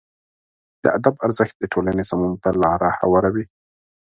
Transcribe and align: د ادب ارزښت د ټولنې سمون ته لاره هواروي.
د 0.83 0.85
ادب 0.97 1.15
ارزښت 1.25 1.55
د 1.59 1.63
ټولنې 1.73 2.03
سمون 2.09 2.31
ته 2.43 2.49
لاره 2.63 2.89
هواروي. 3.01 3.45